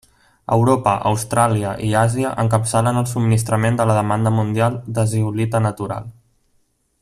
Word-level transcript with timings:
Europa, 0.53 0.93
Austràlia 1.09 1.73
i 1.87 1.89
Àsia 1.99 2.31
encapçalen 2.45 2.99
el 3.03 3.07
subministrament 3.11 3.77
de 3.81 3.87
la 3.91 3.99
demanda 3.99 4.33
mundial 4.39 4.81
de 4.97 5.07
zeolita 5.13 5.63
natural. 5.69 6.11